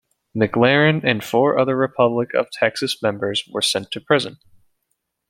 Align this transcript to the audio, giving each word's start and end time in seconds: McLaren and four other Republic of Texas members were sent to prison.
McLaren 0.35 1.03
and 1.03 1.23
four 1.23 1.59
other 1.59 1.77
Republic 1.77 2.33
of 2.33 2.49
Texas 2.49 3.03
members 3.03 3.47
were 3.51 3.61
sent 3.61 3.91
to 3.91 4.01
prison. 4.01 4.39